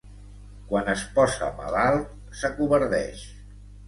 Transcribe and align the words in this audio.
Quan 0.69 0.87
es 0.93 1.03
posa 1.17 1.49
malalt 1.59 2.39
s'acovardeix. 2.39 3.21